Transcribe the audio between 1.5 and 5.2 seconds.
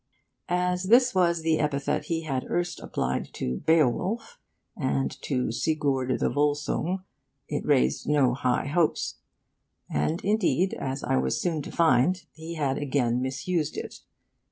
epithet he had erst applied to 'Beowulf' and